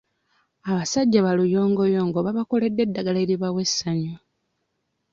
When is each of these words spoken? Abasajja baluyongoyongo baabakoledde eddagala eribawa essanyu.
Abasajja 0.69 1.19
baluyongoyongo 1.25 2.17
baabakoledde 2.25 2.81
eddagala 2.83 3.19
eribawa 3.25 3.59
essanyu. 3.65 4.15